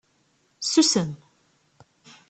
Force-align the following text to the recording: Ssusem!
Ssusem! 0.61 1.11